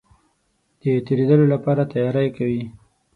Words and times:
د 0.81 0.83
تېرېدلو 1.05 1.45
لپاره 1.53 1.81
تیاری 1.93 2.27
کوي. 2.37 2.63